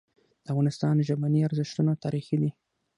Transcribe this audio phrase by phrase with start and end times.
[0.43, 2.49] د افغانستان ژبني ارزښتونه تاریخي دي.